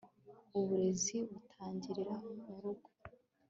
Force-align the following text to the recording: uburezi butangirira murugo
uburezi 0.59 1.17
butangirira 1.31 2.13
murugo 2.45 2.89